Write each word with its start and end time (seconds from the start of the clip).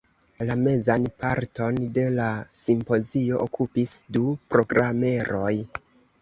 La 0.49 0.53
mezan 0.67 1.03
parton 1.23 1.77
de 1.97 2.05
la 2.15 2.29
simpozio 2.61 3.43
okupis 3.45 3.93
du 4.19 4.25
programeroj. 4.55 5.55